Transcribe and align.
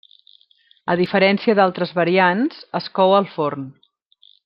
A 0.93 0.95
diferència 1.01 1.55
d'altres 1.61 1.93
variants, 2.01 2.65
es 2.83 2.91
cou 2.99 3.17
al 3.19 3.33
forn. 3.37 3.73